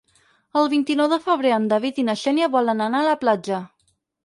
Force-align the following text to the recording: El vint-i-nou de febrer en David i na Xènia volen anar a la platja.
El 0.61 0.69
vint-i-nou 0.71 1.09
de 1.11 1.19
febrer 1.25 1.51
en 1.59 1.69
David 1.75 2.01
i 2.03 2.07
na 2.09 2.17
Xènia 2.23 2.51
volen 2.59 2.85
anar 2.89 3.05
a 3.05 3.09
la 3.13 3.17
platja. 3.27 3.63